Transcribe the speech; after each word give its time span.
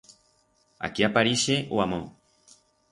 Aquí 0.85 1.01
aparixe 1.05 1.55
o 1.75 1.77
amor. 1.85 2.05